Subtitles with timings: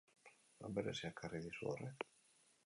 [0.63, 2.09] Lan berezia ekarri dizu horrek?